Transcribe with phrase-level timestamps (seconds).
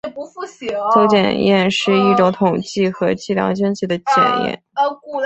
[0.95, 4.63] 邹检验是一种统计和计量经济的检验。